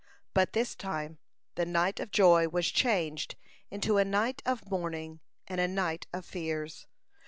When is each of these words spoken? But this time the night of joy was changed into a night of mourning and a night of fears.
But 0.33 0.53
this 0.53 0.73
time 0.73 1.19
the 1.53 1.63
night 1.63 1.99
of 1.99 2.09
joy 2.09 2.47
was 2.47 2.71
changed 2.71 3.35
into 3.69 3.97
a 3.99 4.03
night 4.03 4.41
of 4.47 4.67
mourning 4.71 5.19
and 5.45 5.61
a 5.61 5.67
night 5.67 6.07
of 6.11 6.25
fears. 6.25 6.87